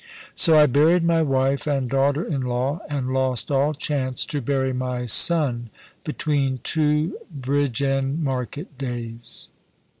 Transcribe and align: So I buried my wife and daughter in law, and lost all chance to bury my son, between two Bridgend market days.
So 0.33 0.57
I 0.57 0.65
buried 0.65 1.03
my 1.03 1.21
wife 1.21 1.67
and 1.67 1.87
daughter 1.87 2.23
in 2.23 2.41
law, 2.41 2.79
and 2.89 3.13
lost 3.13 3.51
all 3.51 3.75
chance 3.75 4.25
to 4.25 4.41
bury 4.41 4.73
my 4.73 5.05
son, 5.05 5.69
between 6.03 6.59
two 6.63 7.19
Bridgend 7.31 8.17
market 8.17 8.79
days. 8.79 9.51